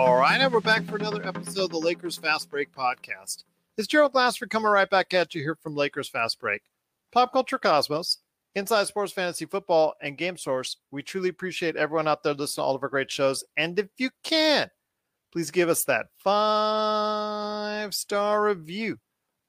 [0.00, 3.44] All right, and we're back for another episode of the Lakers Fast Break podcast.
[3.76, 6.62] It's Gerald Glassford coming right back at you here from Lakers Fast Break.
[7.12, 8.16] Pop Culture Cosmos,
[8.54, 10.78] Inside Sports Fantasy Football, and Game Source.
[10.90, 13.44] We truly appreciate everyone out there listening to all of our great shows.
[13.58, 14.70] And if you can,
[15.32, 18.96] please give us that five star review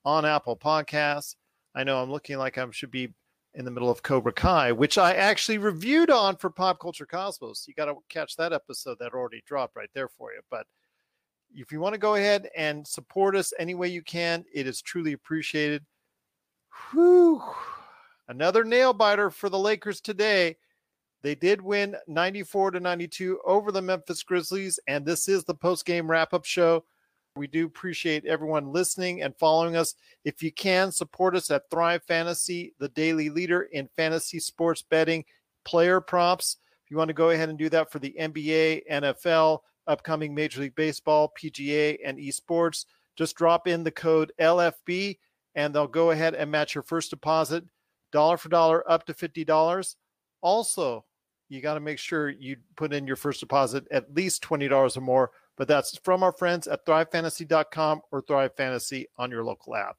[0.04, 1.36] on Apple Podcasts.
[1.74, 3.14] I know I'm looking like I should be
[3.54, 7.66] in the middle of Cobra Kai, which I actually reviewed on for Pop Culture Cosmos.
[7.68, 10.42] You got to catch that episode that already dropped right there for you.
[10.50, 10.68] But
[11.54, 14.82] if you want to go ahead and support us any way you can, it is
[14.82, 15.84] truly appreciated.
[16.92, 17.42] Whew.
[18.30, 20.58] Another nail biter for the Lakers today.
[21.22, 25.86] They did win 94 to 92 over the Memphis Grizzlies, and this is the post
[25.86, 26.86] game wrap up show.
[27.38, 29.96] We do appreciate everyone listening and following us.
[30.26, 35.24] If you can, support us at Thrive Fantasy, the daily leader in fantasy sports betting
[35.64, 36.58] player props.
[36.84, 40.60] If you want to go ahead and do that for the NBA, NFL, upcoming Major
[40.60, 45.18] League Baseball, PGA, and esports, just drop in the code LFB
[45.56, 47.64] and they'll go ahead and match your first deposit
[48.12, 49.96] dollar for dollar up to $50.
[50.42, 51.06] Also,
[51.48, 55.02] you got to make sure you put in your first deposit at least $20 or
[55.02, 55.32] more
[55.62, 59.96] but that's from our friends at thrivefantasy.com or Thrive Fantasy on your local app.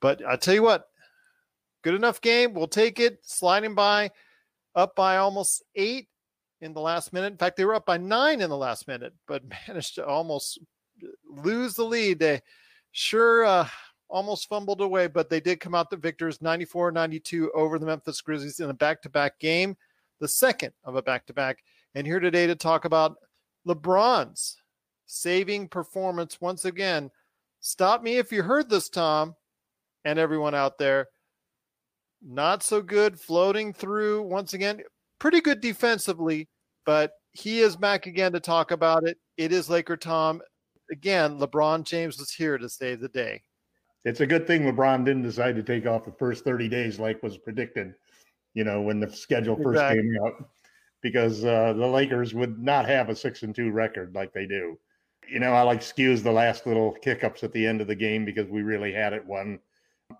[0.00, 0.86] But I tell you what,
[1.82, 2.54] good enough game.
[2.54, 3.18] We'll take it.
[3.22, 4.10] Sliding by,
[4.74, 6.08] up by almost eight
[6.62, 7.32] in the last minute.
[7.32, 10.58] In fact, they were up by nine in the last minute, but managed to almost
[11.28, 12.18] lose the lead.
[12.18, 12.40] They
[12.92, 13.68] sure uh,
[14.08, 18.22] almost fumbled away, but they did come out the victors 94 92 over the Memphis
[18.22, 19.76] Grizzlies in a back to back game,
[20.18, 21.62] the second of a back to back.
[21.94, 23.16] And here today to talk about
[23.66, 24.57] LeBron's
[25.08, 27.10] saving performance once again.
[27.60, 29.34] Stop me if you heard this, Tom,
[30.04, 31.08] and everyone out there.
[32.22, 34.82] Not so good floating through once again.
[35.18, 36.48] Pretty good defensively,
[36.86, 39.18] but he is back again to talk about it.
[39.36, 40.40] It is Laker Tom.
[40.90, 43.42] Again, LeBron James was here to save the day.
[44.04, 47.22] It's a good thing LeBron didn't decide to take off the first 30 days like
[47.22, 47.94] was predicted,
[48.54, 50.02] you know, when the schedule first Exactly.
[50.02, 50.48] came out,
[51.02, 54.78] because uh, the Lakers would not have a six and two record like they do.
[55.30, 58.24] You know, I like excuse the last little kick-ups at the end of the game
[58.24, 59.58] because we really had it won.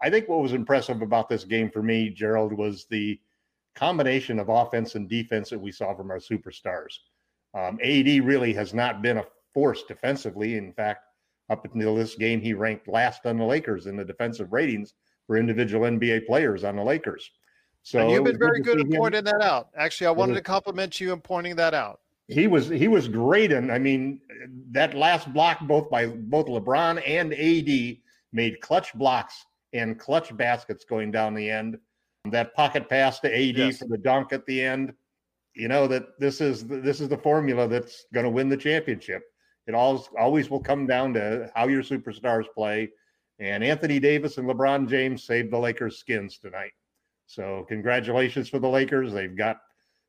[0.03, 3.19] I think what was impressive about this game for me, Gerald, was the
[3.75, 6.99] combination of offense and defense that we saw from our superstars.
[7.55, 9.25] Um, AD really has not been a
[9.55, 10.57] force defensively.
[10.57, 11.05] In fact,
[11.49, 14.95] up until this game, he ranked last on the Lakers in the defensive ratings
[15.27, 17.31] for individual NBA players on the Lakers.
[17.83, 19.69] So and you've been very good at pointing that out.
[19.77, 22.01] Actually, I wanted was- to compliment you in pointing that out.
[22.29, 24.21] He was he was great and i mean
[24.71, 27.99] that last block both by both lebron and ad
[28.33, 31.79] made clutch blocks and clutch baskets going down the end.
[32.31, 33.79] That pocket pass to ad Yes.
[33.79, 34.93] for the dunk at the end
[35.55, 39.23] you know that this is this is the formula that's going to win the championship.
[39.67, 42.91] It always always will come down to how your superstars play.
[43.41, 46.73] And anthony davis and lebron james saved the lakers skins tonight.
[47.27, 49.13] So congratulations for the lakers.
[49.13, 49.59] They've got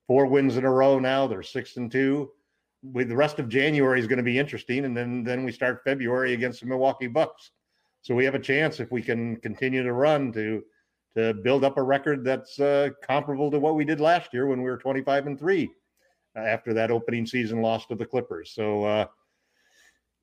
[0.09, 1.27] four wins in a row now.
[1.27, 2.31] They're six and two.
[2.81, 6.33] The rest of January is going to be interesting, and then then we start February
[6.33, 7.51] against the Milwaukee Bucks.
[8.01, 10.63] So we have a chance if we can continue to run to
[11.15, 14.61] to build up a record that's uh, comparable to what we did last year when
[14.61, 15.69] we were 25 and three
[16.35, 18.51] after that opening season loss to the Clippers.
[18.55, 19.05] So uh,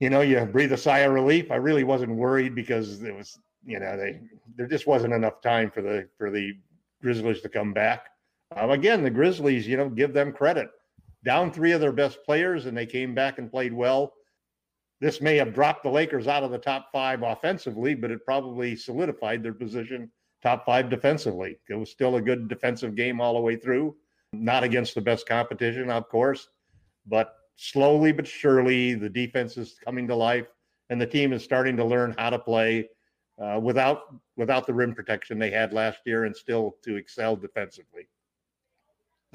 [0.00, 1.52] you know, you breathe a sigh of relief.
[1.52, 4.20] I really wasn't worried because it was you know they
[4.56, 6.54] there just wasn't enough time for the for the
[7.02, 8.08] Grizzlies to come back.
[8.54, 10.68] Um, again, the Grizzlies, you know, give them credit.
[11.24, 14.12] Down three of their best players, and they came back and played well.
[15.00, 18.76] This may have dropped the Lakers out of the top five offensively, but it probably
[18.76, 20.10] solidified their position
[20.42, 21.58] top five defensively.
[21.68, 23.96] It was still a good defensive game all the way through.
[24.32, 26.48] Not against the best competition, of course,
[27.06, 30.46] but slowly but surely the defense is coming to life.
[30.90, 32.88] and the team is starting to learn how to play
[33.42, 38.08] uh, without without the rim protection they had last year, and still to excel defensively.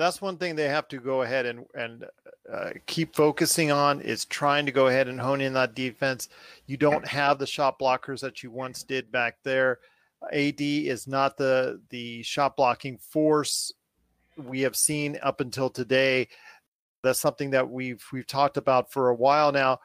[0.01, 2.05] That's one thing they have to go ahead and and
[2.51, 6.27] uh, keep focusing on is trying to go ahead and hone in that defense.
[6.65, 9.79] You don't have the shot blockers that you once did back there.
[10.33, 13.71] AD is not the the shot blocking force
[14.37, 16.27] we have seen up until today.
[17.03, 19.79] That's something that we've we've talked about for a while now.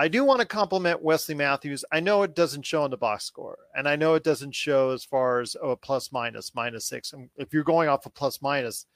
[0.00, 1.84] I do want to compliment Wesley Matthews.
[1.90, 4.90] I know it doesn't show in the box score, and I know it doesn't show
[4.90, 7.12] as far as oh, plus minus minus six.
[7.12, 8.86] And if you're going off a of plus minus,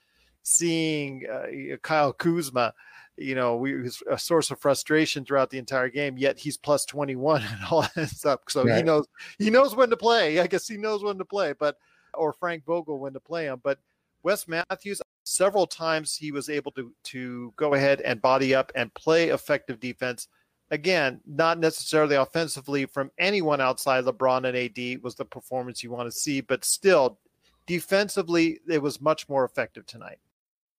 [0.42, 2.74] seeing uh, Kyle Kuzma,
[3.16, 6.16] you know, we was a source of frustration throughout the entire game.
[6.16, 8.40] Yet he's plus 21 and all that stuff.
[8.48, 8.78] So right.
[8.78, 9.06] he knows
[9.38, 10.40] he knows when to play.
[10.40, 11.76] I guess he knows when to play, but
[12.14, 13.60] or Frank Vogel when to play him.
[13.62, 13.78] But
[14.22, 18.92] Wes Matthews, several times he was able to to go ahead and body up and
[18.94, 20.28] play effective defense
[20.72, 26.10] again, not necessarily offensively from anyone outside LeBron and AD was the performance you want
[26.10, 27.18] to see, but still
[27.66, 30.18] defensively, it was much more effective tonight.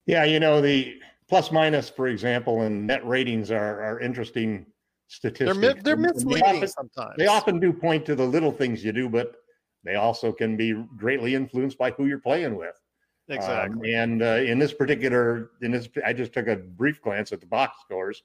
[0.05, 4.65] Yeah, you know, the plus minus, for example, and net ratings are, are interesting
[5.07, 5.57] statistics.
[5.57, 7.13] They're, they're misleading they often, sometimes.
[7.17, 9.35] They often do point to the little things you do, but
[9.83, 12.75] they also can be greatly influenced by who you're playing with.
[13.29, 13.95] Exactly.
[13.95, 17.39] Um, and uh, in this particular, in this, I just took a brief glance at
[17.39, 18.23] the box scores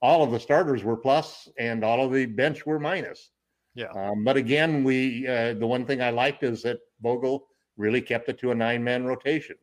[0.00, 3.30] all of the starters were plus and all of the bench were minus.
[3.74, 3.90] Yeah.
[3.94, 8.28] Um, but again, we uh, the one thing I liked is that Vogel really kept
[8.28, 9.56] it to a nine man rotation,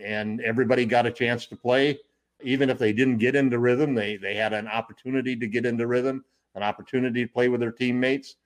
[0.00, 1.98] and everybody got a chance to play.
[2.42, 5.86] Even if they didn't get into rhythm, they they had an opportunity to get into
[5.86, 6.24] rhythm,
[6.54, 8.36] an opportunity to play with their teammates.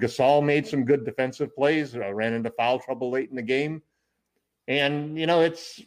[0.00, 3.82] Gasol made some good defensive plays, uh, ran into foul trouble late in the game,
[4.68, 5.80] and you know it's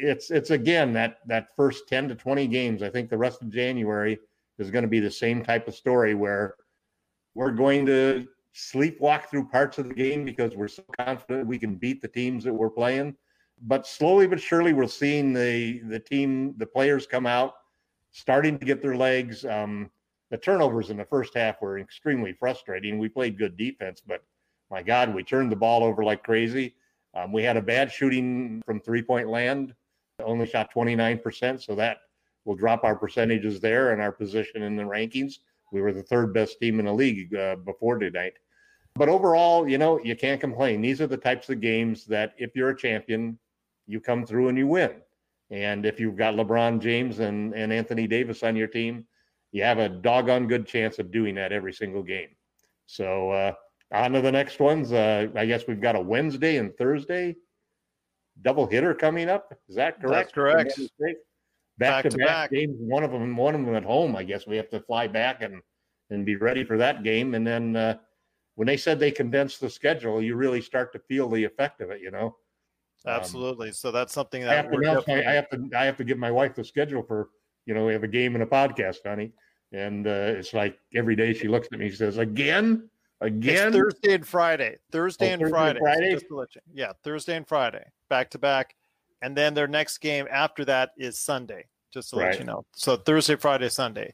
[0.00, 2.82] it's it's again that that first ten to twenty games.
[2.82, 4.18] I think the rest of January
[4.58, 6.56] is going to be the same type of story where
[7.34, 11.74] we're going to sleepwalk through parts of the game because we're so confident we can
[11.74, 13.16] beat the teams that we're playing.
[13.62, 17.54] But slowly but surely, we're seeing the the team, the players come out,
[18.10, 19.44] starting to get their legs.
[19.44, 19.90] Um,
[20.30, 22.98] the turnovers in the first half were extremely frustrating.
[22.98, 24.22] We played good defense, but
[24.70, 26.74] my God, we turned the ball over like crazy.
[27.14, 29.74] Um, we had a bad shooting from three point land,
[30.20, 31.62] only shot 29%.
[31.62, 31.98] So that
[32.44, 35.34] we'll drop our percentages there and our position in the rankings.
[35.72, 38.34] We were the third best team in the league uh, before tonight.
[38.96, 40.80] But overall, you know, you can't complain.
[40.80, 43.38] These are the types of games that if you're a champion,
[43.86, 44.92] you come through and you win.
[45.50, 49.06] And if you've got LeBron James and, and Anthony Davis on your team,
[49.52, 52.30] you have a doggone good chance of doing that every single game.
[52.86, 53.52] So uh,
[53.92, 54.92] on to the next ones.
[54.92, 57.36] Uh, I guess we've got a Wednesday and Thursday
[58.42, 59.56] double hitter coming up.
[59.68, 60.34] Is that correct?
[60.36, 61.18] That's correct
[61.78, 62.76] back, to back games.
[62.78, 64.16] One of them, one of them at home.
[64.16, 65.60] I guess we have to fly back and
[66.10, 67.34] and be ready for that game.
[67.34, 67.96] And then uh,
[68.56, 71.90] when they said they condensed the schedule, you really start to feel the effect of
[71.90, 72.00] it.
[72.00, 72.36] You know.
[73.06, 73.68] Um, Absolutely.
[73.68, 75.26] Um, so that's something that I have, to definitely...
[75.26, 77.28] I have to I have to give my wife the schedule for
[77.66, 79.32] you know we have a game and a podcast, honey.
[79.72, 82.88] And uh, it's like every day she looks at me, she says, "Again,
[83.20, 84.76] again." It's Thursday and Friday.
[84.92, 85.80] Thursday oh, and Thursday Friday.
[85.80, 86.18] Friday?
[86.28, 88.76] So yeah, Thursday and Friday, back to back
[89.24, 91.64] and then their next game after that is Sunday.
[91.90, 92.32] Just to right.
[92.32, 92.66] let you know.
[92.76, 94.12] So Thursday, Friday, Sunday.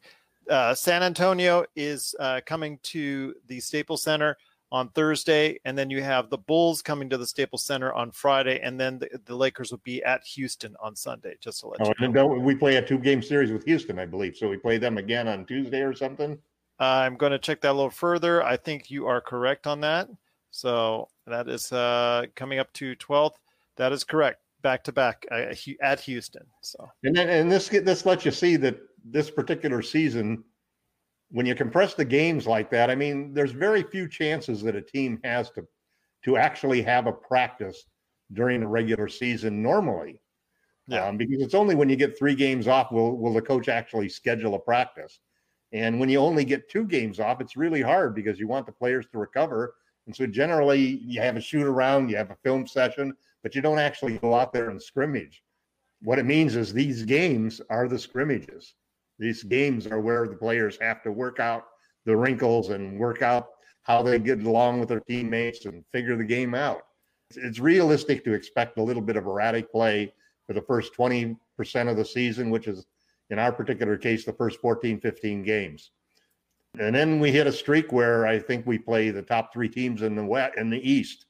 [0.49, 4.37] Uh, San Antonio is uh, coming to the Staples Center
[4.73, 8.61] on Thursday, and then you have the Bulls coming to the Staples Center on Friday,
[8.61, 11.35] and then the, the Lakers will be at Houston on Sunday.
[11.41, 12.27] Just to let oh, you know.
[12.27, 14.37] we play a two-game series with Houston, I believe.
[14.37, 16.39] So we play them again on Tuesday or something.
[16.79, 18.43] I'm going to check that a little further.
[18.43, 20.09] I think you are correct on that.
[20.51, 23.35] So that is uh, coming up to 12th.
[23.77, 26.47] That is correct back to back at Houston.
[26.61, 30.45] So and then and this this lets you see that this particular season,
[31.31, 34.83] when you compress the games like that, I mean, there's very few chances that a
[34.83, 35.67] team has to
[36.25, 37.87] to actually have a practice
[38.33, 40.21] during the regular season normally.
[40.87, 41.07] Yeah.
[41.07, 44.09] Um, because it's only when you get three games off will will the coach actually
[44.09, 45.21] schedule a practice.
[45.73, 48.73] And when you only get two games off, it's really hard because you want the
[48.73, 49.75] players to recover.
[50.07, 53.63] And so generally you have a shoot around, you have a film session, but you
[53.63, 55.45] don't actually go out there and scrimmage.
[56.03, 58.75] What it means is these games are the scrimmages.
[59.21, 61.67] These games are where the players have to work out
[62.07, 63.51] the wrinkles and work out
[63.83, 66.83] how they get along with their teammates and figure the game out.
[67.37, 70.13] It's realistic to expect a little bit of erratic play
[70.47, 71.37] for the first 20%
[71.89, 72.87] of the season, which is
[73.29, 75.93] in our particular case, the first 14, 15 games.
[76.81, 80.03] And then we hit a streak where I think we play the top three teams
[80.03, 81.27] in the west in the East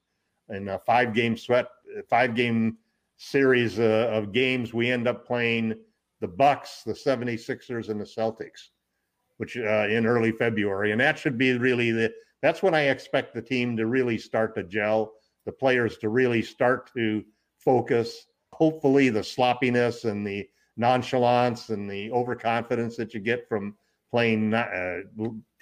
[0.49, 1.67] in a five game sweat
[2.09, 2.79] five game
[3.17, 5.75] series uh, of games, we end up playing
[6.21, 8.69] the Bucks, the 76ers, and the Celtics.
[9.39, 12.13] which uh, in early February, and that should be really the.
[12.43, 15.13] That's when I expect the team to really start to gel,
[15.47, 17.25] the players to really start to
[17.59, 18.27] focus.
[18.53, 23.77] Hopefully, the sloppiness and the nonchalance and the overconfidence that you get from
[24.11, 25.01] playing uh,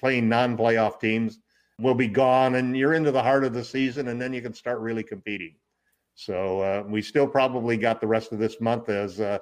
[0.00, 1.38] playing non-playoff teams
[1.80, 4.52] will be gone, and you're into the heart of the season, and then you can
[4.52, 5.54] start really competing.
[6.14, 9.38] So uh, we still probably got the rest of this month as uh,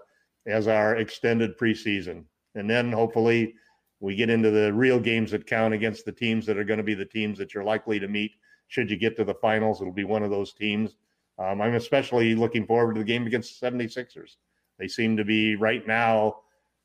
[0.46, 2.24] as our extended preseason,
[2.54, 3.54] and then hopefully
[4.00, 6.84] we get into the real games that count against the teams that are going to
[6.84, 8.32] be the teams that you're likely to meet.
[8.68, 10.96] Should you get to the finals, it'll be one of those teams.
[11.38, 14.36] Um, I'm especially looking forward to the game against the 76ers.
[14.78, 16.36] They seem to be right now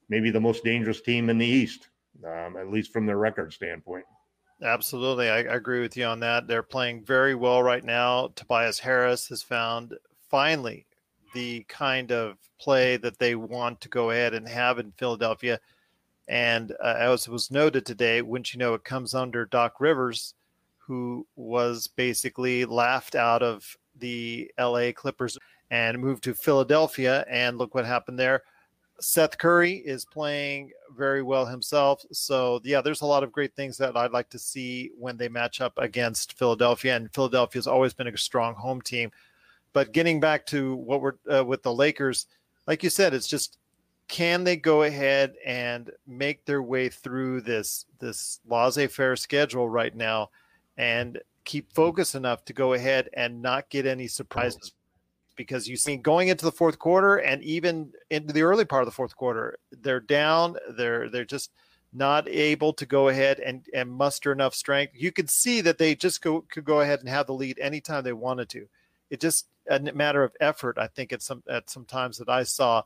[0.09, 1.89] maybe the most dangerous team in the East,
[2.25, 4.05] um, at least from their record standpoint.
[4.61, 5.29] Absolutely.
[5.29, 6.47] I, I, agree with you on that.
[6.47, 8.29] They're playing very well right now.
[8.35, 9.95] Tobias Harris has found
[10.29, 10.85] finally
[11.33, 15.59] the kind of play that they want to go ahead and have in Philadelphia.
[16.27, 20.33] And uh, as was noted today, wouldn't you know, it comes under Doc Rivers,
[20.77, 25.37] who was basically laughed out of the LA Clippers
[25.69, 27.25] and moved to Philadelphia.
[27.29, 28.43] And look what happened there.
[29.01, 32.05] Seth Curry is playing very well himself.
[32.11, 35.27] So, yeah, there's a lot of great things that I'd like to see when they
[35.27, 36.95] match up against Philadelphia.
[36.95, 39.11] And Philadelphia has always been a strong home team.
[39.73, 42.27] But getting back to what we're uh, with the Lakers,
[42.67, 43.57] like you said, it's just
[44.07, 50.29] can they go ahead and make their way through this this laissez-faire schedule right now
[50.77, 54.73] and keep focus enough to go ahead and not get any surprises
[55.35, 58.85] because you see going into the fourth quarter and even into the early part of
[58.85, 60.55] the fourth quarter, they're down.
[60.77, 61.51] They're they're just
[61.93, 64.93] not able to go ahead and, and muster enough strength.
[64.95, 68.03] You could see that they just go, could go ahead and have the lead anytime
[68.03, 68.67] they wanted to.
[69.11, 72.43] It just a matter of effort, I think, at some at some times that I
[72.43, 72.81] saw.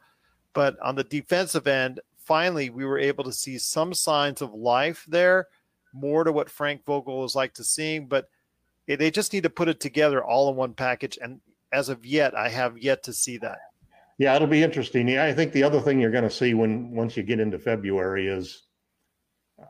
[0.54, 5.06] But on the defensive end, finally we were able to see some signs of life
[5.08, 5.48] there,
[5.94, 8.08] more to what Frank Vogel was like to seeing.
[8.08, 8.30] But
[8.88, 11.18] they just need to put it together all in one package.
[11.22, 11.40] And
[11.72, 13.60] as of yet, I have yet to see that.
[14.18, 15.08] Yeah, it'll be interesting.
[15.08, 17.60] Yeah, I think the other thing you're going to see when once you get into
[17.60, 18.64] February is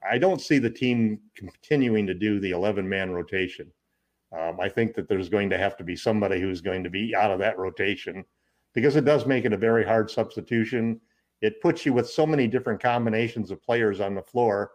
[0.07, 3.71] I don't see the team continuing to do the 11 man rotation.
[4.37, 7.15] Um, I think that there's going to have to be somebody who's going to be
[7.15, 8.25] out of that rotation
[8.73, 10.99] because it does make it a very hard substitution.
[11.41, 14.71] It puts you with so many different combinations of players on the floor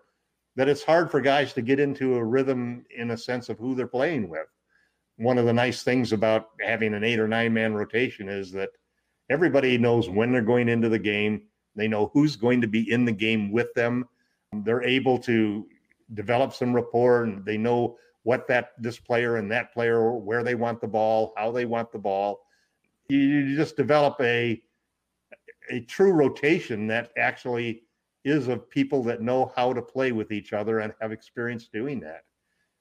[0.57, 3.75] that it's hard for guys to get into a rhythm in a sense of who
[3.75, 4.47] they're playing with
[5.21, 8.71] one of the nice things about having an eight or nine man rotation is that
[9.29, 11.43] everybody knows when they're going into the game.
[11.77, 14.09] They know who's going to be in the game with them.
[14.65, 15.67] They're able to
[16.15, 20.55] develop some rapport and they know what that this player and that player where they
[20.55, 22.41] want the ball, how they want the ball.
[23.09, 24.63] You just develop a
[25.71, 27.83] a true rotation that actually
[28.25, 32.01] is of people that know how to play with each other and have experience doing
[32.01, 32.25] that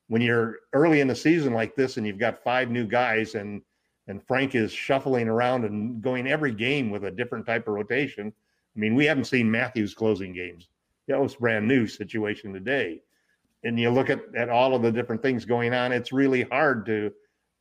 [0.10, 3.62] when you're early in the season like this and you've got five new guys and
[4.08, 8.34] and Frank is shuffling around and going every game with a different type of rotation.
[8.76, 10.68] I mean, we haven't seen Matthews closing games.
[11.08, 13.04] That was brand new situation today.
[13.64, 16.86] And you look at, at all of the different things going on, it's really hard
[16.86, 17.12] to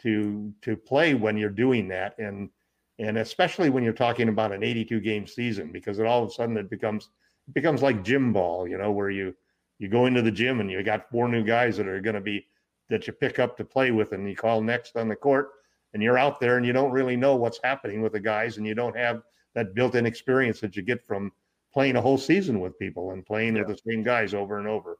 [0.02, 2.16] to to play when you're doing that.
[2.18, 2.50] And
[2.98, 6.32] and especially when you're talking about an 82 game season, because it all of a
[6.32, 7.10] sudden it becomes
[7.46, 9.34] it becomes like gym ball, you know, where you
[9.78, 12.20] you go into the gym and you got four new guys that are going to
[12.20, 12.46] be
[12.88, 15.50] that you pick up to play with and you call next on the court
[15.94, 18.66] and you're out there and you don't really know what's happening with the guys and
[18.66, 19.22] you don't have
[19.54, 21.32] that built-in experience that you get from
[21.72, 23.62] playing a whole season with people and playing yeah.
[23.62, 24.98] with the same guys over and over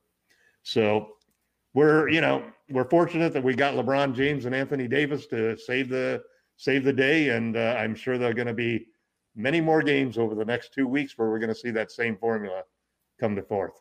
[0.68, 1.08] so
[1.75, 5.88] we're you know we're fortunate that we got lebron james and anthony davis to save
[5.88, 6.22] the
[6.56, 8.87] save the day and uh, i'm sure there are going to be
[9.34, 12.16] many more games over the next two weeks where we're going to see that same
[12.16, 12.62] formula
[13.18, 13.80] come to forth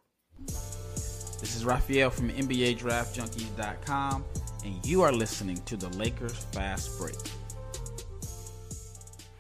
[1.40, 4.26] this is Raphael from NBA DraftJunkies.com,
[4.66, 7.16] and you are listening to the Lakers Fast Break.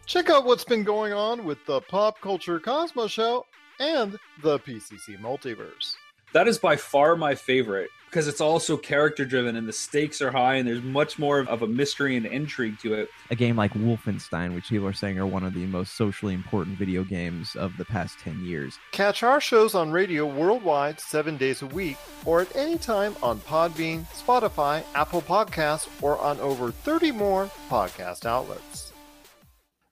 [0.06, 3.46] Check out what's been going on with the Pop Culture Cosmos Show
[3.80, 5.96] and the PCC Multiverse.
[6.34, 10.32] That is by far my favorite because it's also character driven and the stakes are
[10.32, 13.10] high and there's much more of a mystery and intrigue to it.
[13.32, 16.78] A game like Wolfenstein, which people are saying are one of the most socially important
[16.78, 18.78] video games of the past 10 years.
[18.92, 23.40] Catch our shows on radio worldwide seven days a week or at any time on
[23.42, 28.94] Podbean, Spotify, Apple Podcasts, or on over 30 more podcast outlets.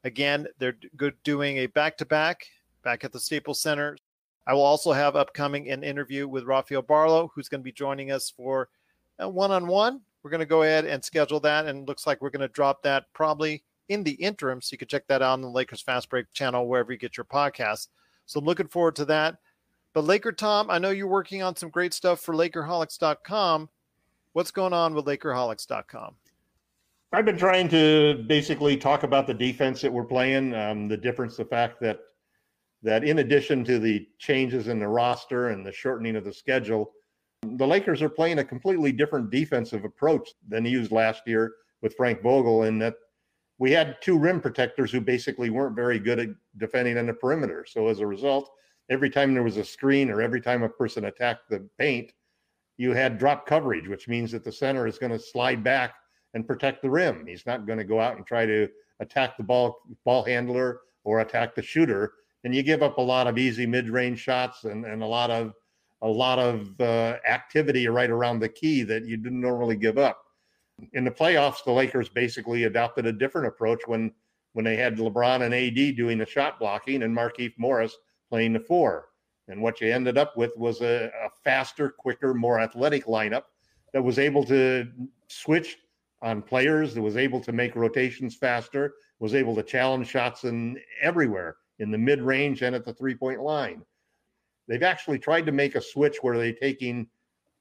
[0.03, 0.77] Again, they're
[1.23, 2.45] doing a back to back
[2.83, 3.97] back at the Staples Center
[4.47, 8.11] I will also have upcoming an interview with Rafael Barlow, who's going to be joining
[8.11, 8.69] us for
[9.19, 10.01] a one-on-one.
[10.21, 12.83] We're going to go ahead and schedule that, and looks like we're going to drop
[12.83, 16.09] that probably in the interim, so you can check that out on the Lakers Fast
[16.09, 17.87] Break channel wherever you get your podcasts.
[18.25, 19.37] So I'm looking forward to that.
[19.93, 23.69] But Laker Tom, I know you're working on some great stuff for Lakerholics.com.
[24.33, 26.15] What's going on with Lakerholics.com?
[27.13, 31.37] I've been trying to basically talk about the defense that we're playing, um, the difference,
[31.37, 31.99] the fact that
[32.83, 36.91] that in addition to the changes in the roster and the shortening of the schedule,
[37.43, 42.21] the Lakers are playing a completely different defensive approach than used last year with Frank
[42.21, 42.95] Vogel, in that
[43.57, 47.65] we had two rim protectors who basically weren't very good at defending on the perimeter.
[47.67, 48.49] So as a result,
[48.89, 52.11] every time there was a screen or every time a person attacked the paint,
[52.77, 55.93] you had drop coverage, which means that the center is going to slide back
[56.33, 57.25] and protect the rim.
[57.25, 58.67] He's not going to go out and try to
[58.99, 62.13] attack the ball ball handler or attack the shooter.
[62.45, 65.53] And you give up a lot of easy mid-range shots and, and a lot of
[66.03, 70.21] a lot of uh, activity right around the key that you didn't normally give up.
[70.93, 74.13] In the playoffs, the Lakers basically adopted a different approach when
[74.53, 77.97] when they had LeBron and AD doing the shot blocking and Markieff Morris
[78.29, 79.09] playing the four.
[79.47, 83.43] And what you ended up with was a, a faster, quicker, more athletic lineup
[83.91, 84.87] that was able to
[85.29, 85.77] switch
[86.21, 90.79] on players, that was able to make rotations faster, was able to challenge shots in
[91.01, 93.81] everywhere in the mid range and at the three point line.
[94.67, 97.07] They've actually tried to make a switch where they're taking,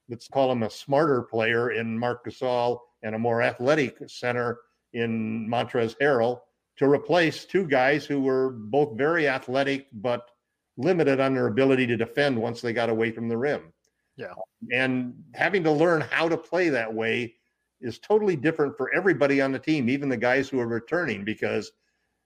[0.09, 4.61] let's call him a smarter player in Marc Gasol and a more athletic center
[4.95, 6.41] in Montrezl Harrell
[6.77, 10.31] to replace two guys who were both very athletic but
[10.77, 13.73] limited on their ability to defend once they got away from the rim.
[14.17, 14.35] Yeah.
[14.73, 17.35] And having to learn how to play that way
[17.81, 21.73] is totally different for everybody on the team, even the guys who are returning, because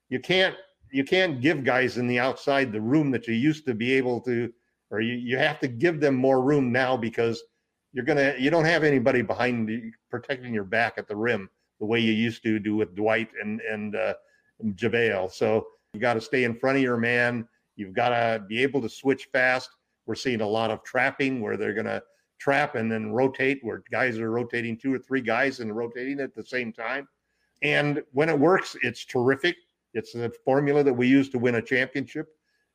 [0.08, 0.54] you can't
[0.92, 4.20] you can't give guys in the outside the room that you used to be able
[4.22, 4.52] to,
[4.90, 7.42] or you, you have to give them more room now because
[7.92, 11.48] you're gonna you don't have anybody behind you protecting your back at the rim
[11.80, 14.14] the way you used to do with Dwight and and uh,
[14.64, 15.32] JaVale.
[15.32, 17.48] So you got to stay in front of your man.
[17.76, 19.70] You've got to be able to switch fast.
[20.06, 22.02] We're seeing a lot of trapping where they're to
[22.38, 26.34] trap and then rotate, where guys are rotating two or three guys and rotating at
[26.34, 27.08] the same time.
[27.62, 29.56] And when it works, it's terrific.
[29.94, 32.28] It's the formula that we use to win a championship.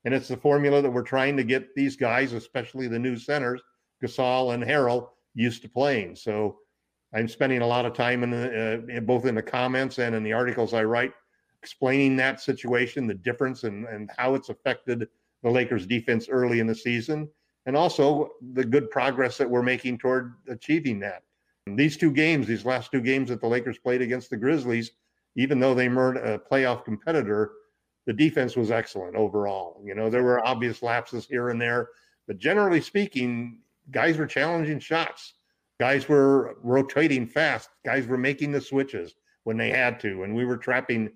[0.06, 3.62] And it's the formula that we're trying to get these guys, especially the new centers,
[4.04, 6.16] Gasol and Harrell, used to playing.
[6.16, 6.58] So
[7.14, 10.24] I'm spending a lot of time in, the, uh, both in the comments and in
[10.24, 11.14] the articles I write
[11.62, 15.08] explaining that situation, the difference, and, and how it's affected
[15.44, 17.30] the Lakers defense early in the season,
[17.66, 21.24] and also the good progress that we're making toward achieving that.
[21.66, 24.92] These two games, these last two games that the Lakers played against the Grizzlies,
[25.36, 27.52] even though they were a playoff competitor,
[28.06, 29.82] the defense was excellent overall.
[29.84, 31.90] You know, there were obvious lapses here and there,
[32.28, 33.60] but generally speaking,
[33.92, 35.34] guys were challenging shots.
[35.80, 37.70] Guys were rotating fast.
[37.86, 41.10] Guys were making the switches when they had to, and we were trapping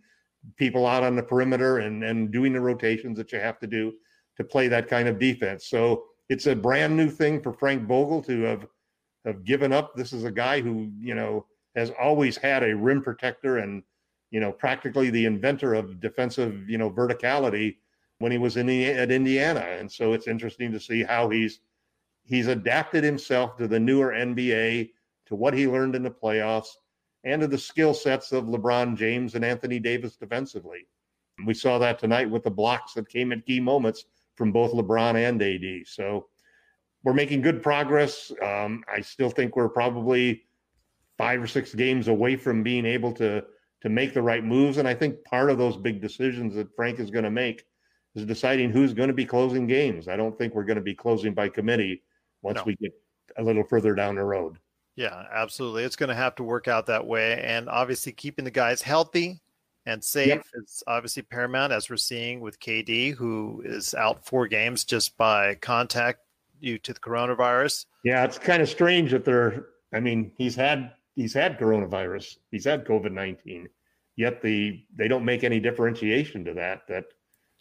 [0.55, 3.93] people out on the perimeter and, and doing the rotations that you have to do
[4.35, 5.67] to play that kind of defense.
[5.67, 8.67] So it's a brand new thing for Frank Vogel to have
[9.25, 9.93] have given up.
[9.95, 13.83] This is a guy who, you know, has always had a rim protector and,
[14.31, 17.77] you know, practically the inventor of defensive, you know, verticality
[18.19, 19.61] when he was in the, at Indiana.
[19.61, 21.59] And so it's interesting to see how he's
[22.23, 24.91] he's adapted himself to the newer NBA,
[25.27, 26.67] to what he learned in the playoffs,
[27.23, 30.87] and to the skill sets of LeBron James and Anthony Davis defensively.
[31.45, 35.15] We saw that tonight with the blocks that came at key moments from both LeBron
[35.15, 35.87] and AD.
[35.87, 36.27] So
[37.03, 38.31] we're making good progress.
[38.43, 40.43] Um, I still think we're probably
[41.17, 43.43] five or six games away from being able to
[43.87, 44.77] to make the right moves.
[44.77, 47.63] And I think part of those big decisions that Frank is going to make
[48.15, 50.07] is deciding who's going to be closing games.
[50.07, 52.01] I don't think we're going to be closing by committee
[52.41, 52.63] once No.
[52.65, 52.91] we get
[53.37, 54.57] a little further down the road.
[54.95, 55.83] Yeah, absolutely.
[55.83, 57.39] It's going to have to work out that way.
[57.43, 59.39] And obviously, keeping the guys healthy
[59.85, 60.45] and safe Yep.
[60.55, 65.53] is obviously paramount, as we're seeing with KD, who is out four games just by
[65.55, 66.21] contact
[66.59, 67.85] due to the coronavirus.
[68.03, 69.67] Yeah, it's kind of strange that they're.
[69.93, 73.69] I mean, he's had he's had coronavirus, he's had COVID nineteen,
[74.17, 76.81] yet the they don't make any differentiation to that.
[76.89, 77.05] That,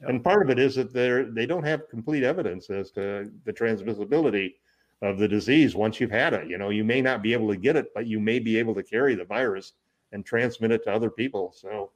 [0.00, 3.52] and part of it is that they're they don't have complete evidence as to the
[3.52, 4.54] transmissibility
[5.02, 6.48] of the disease once you've had it.
[6.48, 8.74] You know, you may not be able to get it, but you may be able
[8.74, 9.74] to carry the virus
[10.12, 11.52] and transmit it to other people.
[11.54, 11.92] So,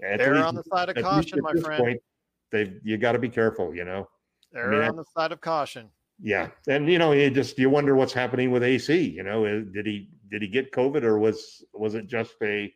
[0.00, 1.82] they're least- on the side of caution, my friend.
[1.82, 2.02] point,
[2.50, 3.74] they've you got to be careful.
[3.74, 4.08] You know.
[4.54, 5.90] Err mean, on the side of caution.
[6.20, 9.08] Yeah, and you know, you just you wonder what's happening with AC.
[9.08, 12.72] You know, Uh, did he did he get COVID or was was it just a,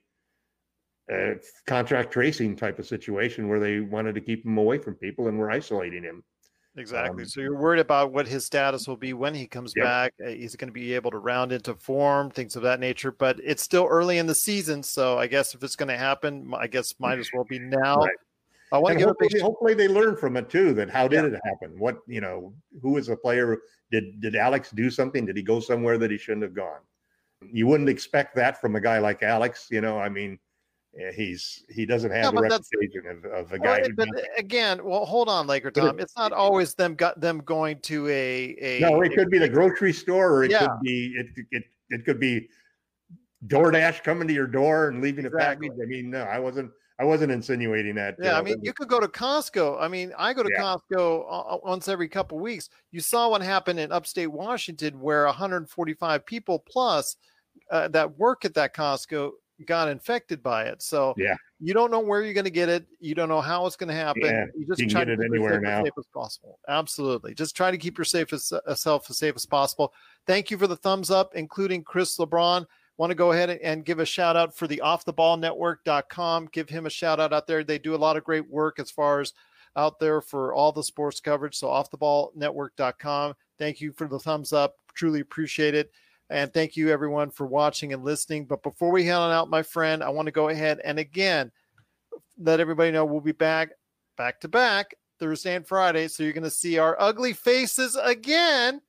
[1.10, 5.28] a contract tracing type of situation where they wanted to keep him away from people
[5.28, 6.22] and were isolating him?
[6.76, 7.24] Exactly.
[7.24, 9.84] Um, so you're worried about what his status will be when he comes Yep.
[9.84, 10.14] back.
[10.24, 13.10] Uh, He's going to be able to round into form, things of that nature.
[13.10, 16.52] But it's still early in the season, so I guess if it's going to happen,
[16.56, 17.96] I guess might as well be now.
[17.96, 18.10] Right.
[18.70, 20.74] I want to And give a hopefully, big hopefully they learn from it too.
[20.74, 21.36] That how did Yeah.
[21.38, 21.78] it happen?
[21.78, 22.54] What you know?
[22.82, 23.58] Who was the player?
[23.90, 25.24] Did did Alex do something?
[25.24, 26.80] Did he go somewhere that he shouldn't have gone?
[27.50, 29.68] You wouldn't expect that from a guy like Alex.
[29.70, 30.38] You know, I mean,
[31.14, 33.82] he's he doesn't have a that's- reputation of, of a guy.
[33.96, 35.98] but does- again, well, hold on, Laker it- Tom.
[36.00, 38.80] It's not always them got them going to a a.
[38.80, 40.66] no, it could be the grocery store, or it Yeah.
[40.66, 42.48] could be it, it it could be
[43.46, 45.68] DoorDash coming to your door and leaving Exactly.
[45.68, 45.82] a package.
[45.82, 46.70] I mean, no, I wasn't.
[47.00, 48.16] I wasn't insinuating that.
[48.20, 48.42] Yeah, I Joe.
[48.44, 49.80] mean, you could go to Costco.
[49.80, 50.60] I mean, I go to Yeah.
[50.92, 52.68] Costco uh, once every couple weeks.
[52.90, 57.14] You saw what happened in upstate Washington, where 145 people plus
[57.70, 59.30] uh, that work at that Costco
[59.66, 60.82] got infected by it.
[60.82, 61.34] So Yeah.
[61.60, 62.86] you don't know where you're going to get it.
[63.00, 64.22] You don't know how it's going to happen.
[64.24, 65.78] Yeah, you just you can try get to it keep anywhere yourself now.
[65.80, 66.58] as safe as possible.
[66.68, 69.92] Absolutely, just try to keep yourself as, uh, self as safe as possible.
[70.26, 72.66] Thank you for the thumbs up, including Chris LeBron
[72.98, 76.48] want to go ahead and give a shout out for the off the ball network.com
[76.52, 78.90] give him a shout out out there they do a lot of great work as
[78.90, 79.32] far as
[79.76, 84.08] out there for all the sports coverage so off the ball network.com thank you for
[84.08, 85.92] the thumbs up truly appreciate it
[86.30, 89.62] and thank you everyone for watching and listening but before we head on out my
[89.62, 91.50] friend i want to go ahead and again
[92.38, 93.70] let everybody know we'll be back
[94.16, 98.80] back to back thursday and friday so you're going to see our ugly faces again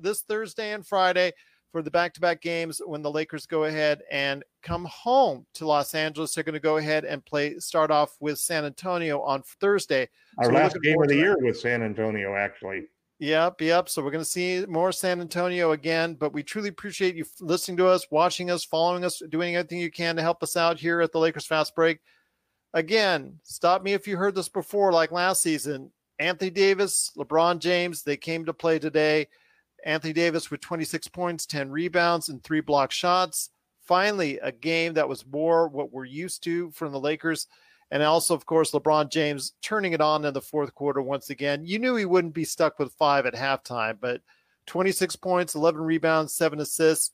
[0.00, 1.32] this thursday and friday
[1.70, 6.34] for the back-to-back games when the Lakers go ahead and come home to Los Angeles.
[6.34, 10.08] They're going to go ahead and play start off with San Antonio on Thursday.
[10.38, 12.86] our So last game of the year with San Antonio, actually.
[13.20, 13.88] Yep, yep.
[13.88, 17.76] So we're going to see more San Antonio again, but we truly appreciate you listening
[17.78, 21.00] to us, watching us, following us, doing everything you can to help us out here
[21.00, 21.98] at the Lakers Fast Break.
[22.74, 25.90] Again, stop me if you heard this before, like last season.
[26.20, 29.26] Anthony Davis, LeBron James, they came to play today.
[29.84, 33.50] Anthony Davis with 26 points, 10 rebounds, and three block shots.
[33.82, 37.48] Finally, a game that was more what we're used to from the Lakers.
[37.90, 41.64] And also, of course, LeBron James turning it on in the fourth quarter once again.
[41.64, 44.20] You knew he wouldn't be stuck with five at halftime, but
[44.66, 47.12] 26 points, 11 rebounds, seven assists.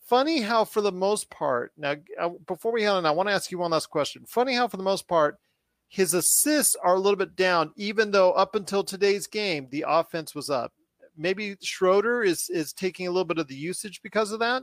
[0.00, 3.34] Funny how, for the most part, now uh, before we head on, I want to
[3.34, 4.24] ask you one last question.
[4.24, 5.40] Funny how, for the most part,
[5.88, 10.34] his assists are a little bit down, even though up until today's game, the offense
[10.34, 10.72] was up.
[11.16, 14.62] Maybe Schroeder is is taking a little bit of the usage because of that.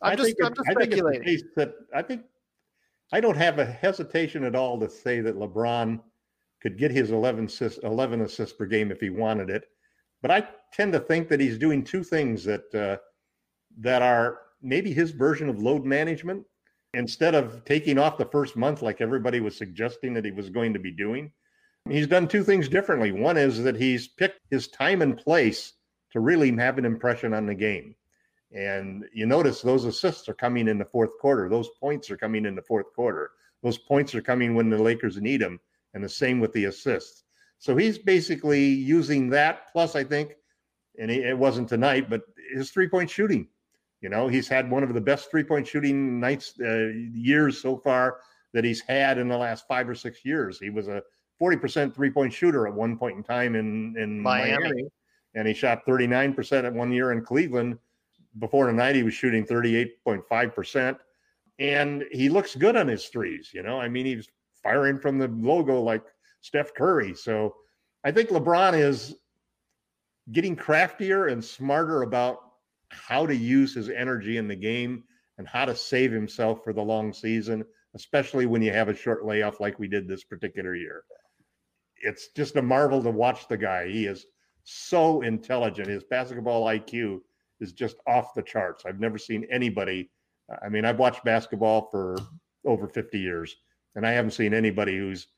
[0.00, 1.22] I'm I just, think I'm just I think speculating.
[1.24, 2.22] case that I think
[3.12, 6.00] I don't have a hesitation at all to say that LeBron
[6.60, 9.64] could get his 11 assists, 11 assists per game if he wanted it.
[10.20, 12.96] But I tend to think that he's doing two things that uh,
[13.80, 16.44] that are maybe his version of load management.
[16.94, 20.72] Instead of taking off the first month like everybody was suggesting that he was going
[20.72, 21.30] to be doing,
[21.88, 23.12] he's done two things differently.
[23.12, 25.74] One is that he's picked his time and place
[26.12, 27.94] to really have an impression on the game.
[28.52, 31.48] And you notice those assists are coming in the fourth quarter.
[31.48, 33.32] Those points are coming in the fourth quarter.
[33.62, 35.60] Those points are coming when the Lakers need them,
[35.94, 37.24] and the same with the assists.
[37.58, 39.70] So he's basically using that.
[39.72, 40.36] Plus, I think,
[40.98, 42.22] and it wasn't tonight, but
[42.54, 43.48] his three point shooting.
[44.00, 47.76] You know, he's had one of the best three point shooting nights uh, years so
[47.76, 48.20] far
[48.54, 50.58] that he's had in the last five or six years.
[50.58, 51.02] He was a
[51.40, 54.62] 40% three point shooter at one point in time in, in Miami.
[54.62, 54.84] Miami.
[55.34, 57.78] And he shot 39% at one year in Cleveland.
[58.38, 60.98] Before tonight, he was shooting 38.5%.
[61.58, 63.50] And he looks good on his threes.
[63.52, 64.28] You know, I mean, he's
[64.62, 66.04] firing from the logo like
[66.40, 67.14] Steph Curry.
[67.14, 67.56] So
[68.04, 69.16] I think LeBron is
[70.30, 72.38] getting craftier and smarter about
[72.90, 75.04] how to use his energy in the game
[75.38, 79.24] and how to save himself for the long season, especially when you have a short
[79.24, 81.02] layoff like we did this particular year.
[82.02, 83.88] It's just a marvel to watch the guy.
[83.88, 84.26] He is
[84.64, 85.88] so intelligent.
[85.88, 87.20] His basketball IQ
[87.60, 88.84] is just off the charts.
[88.86, 90.10] I've never seen anybody.
[90.62, 92.16] I mean, I've watched basketball for
[92.64, 93.56] over 50 years,
[93.94, 95.28] and I haven't seen anybody who's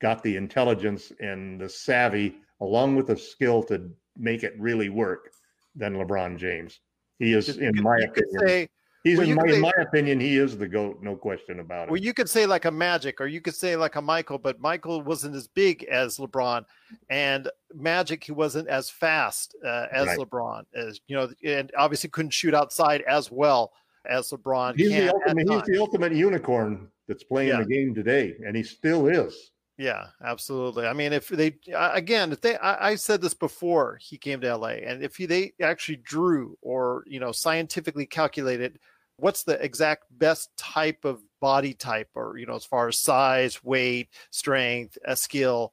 [0.00, 5.32] got the intelligence and the savvy, along with the skill to make it really work,
[5.74, 6.80] than LeBron James.
[7.18, 8.68] He is, in my opinion, say-
[9.04, 11.88] he's well, in my, could in my opinion, he is the goat, no question about
[11.88, 11.90] it.
[11.90, 14.60] Well, you could say like a Magic, or you could say like a Michael, but
[14.60, 16.64] Michael wasn't as big as LeBron,
[17.10, 20.18] and Magic he wasn't as fast uh, as Right.
[20.18, 23.72] LeBron, as you know, and obviously couldn't shoot outside as well
[24.08, 25.48] as LeBron he's the ultimate.
[25.48, 27.58] He's the ultimate unicorn that's playing Yeah.
[27.58, 29.50] the game today, and he still is.
[29.78, 30.86] Yeah, absolutely.
[30.86, 34.56] I mean, if they again, if they, I, I said this before he came to
[34.56, 38.78] LA, and if he, they actually drew or you know scientifically calculated
[39.22, 43.62] what's the exact best type of body type, or you know, as far as size,
[43.62, 45.72] weight, strength, a skill,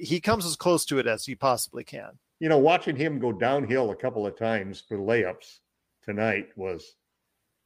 [0.00, 2.10] he comes as close to it as he possibly can.
[2.38, 5.58] You know, watching him go downhill a couple of times for layups
[6.04, 6.94] tonight was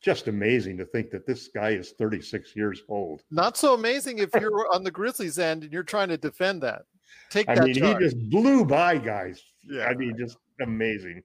[0.01, 3.22] just amazing to think that this guy is 36 years old.
[3.31, 6.83] Not so amazing if you're on the Grizzlies end and you're trying to defend that.
[7.31, 8.03] Take I that mean, charge.
[8.03, 9.42] he just blew by guys.
[9.62, 11.22] Yeah, I mean, just amazing.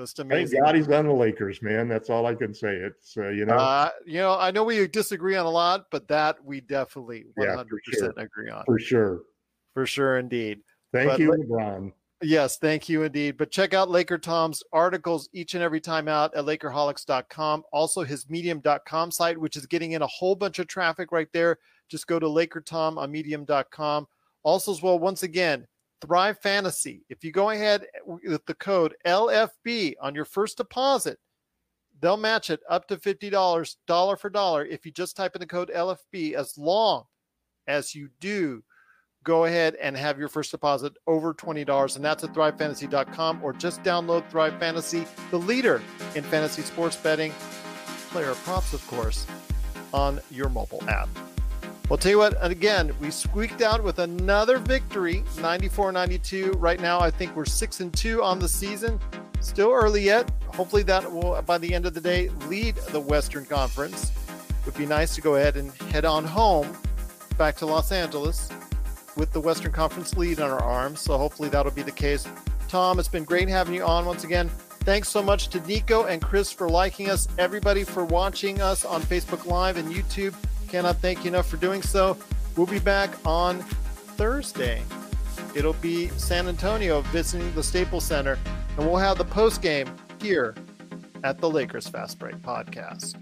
[0.00, 0.60] Just Thank amazing.
[0.60, 1.88] God he's on the Lakers, man.
[1.88, 2.74] That's all I can say.
[2.74, 6.08] It's uh, you know, Uh, you know, I know we disagree on a lot, but
[6.08, 7.66] that we definitely 100%
[8.16, 8.64] agree on.
[8.64, 9.22] for sure.
[9.74, 10.60] For sure, indeed.
[10.92, 11.92] Thank But you, LeBron.
[12.22, 13.36] Yes, thank you indeed.
[13.38, 17.62] But check out Laker Tom's articles each and every time out at Lakerholics.com.
[17.72, 21.58] Also, his Medium.com site, which is getting in a whole bunch of traffic right there.
[21.88, 24.06] Just go to Laker Tom on Medium.com.
[24.42, 25.66] Also, as well, once again,
[26.00, 27.04] Thrive Fantasy.
[27.08, 31.18] If you go ahead eh, with the code LFB on your first deposit,
[32.00, 35.70] they'll match it up to $50 for dollar if you just type in the code
[35.74, 37.04] LFB as long
[37.66, 38.62] as you do
[39.22, 43.82] go ahead and have your first deposit over $20 and that's at thrivefantasy.com or just
[43.82, 45.82] download thrive fantasy the leader
[46.14, 47.32] in fantasy sports betting
[48.10, 49.26] player props of course
[49.92, 51.08] on your mobile app
[51.90, 56.98] well tell you what and again we squeaked out with another victory 94-92 right now
[56.98, 58.98] i think we're six and two on the season
[59.40, 63.44] still early yet hopefully that will by the end of the day lead the western
[63.44, 64.12] conference
[64.64, 66.74] would be nice to go ahead and head on home
[67.36, 68.50] back to los angeles
[69.16, 71.00] with the Western Conference lead on our arms.
[71.00, 72.26] So hopefully that'll be the case.
[72.68, 74.48] Tom, it's been great having you on once again.
[74.84, 79.02] Thanks so much to Nico and Chris for liking us, everybody for watching us on
[79.02, 80.34] Facebook Live and YouTube.
[80.70, 82.16] Cannot thank you enough for doing so.
[82.56, 83.58] We'll be back on
[84.16, 84.82] Thursday.
[85.54, 88.38] It'll be San Antonio visiting the Staples Center,
[88.78, 90.54] and we'll have the post game here
[91.24, 93.16] at the Lakers Fast Break podcast.